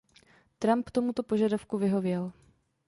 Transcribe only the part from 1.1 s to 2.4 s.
požadavku vyhověl.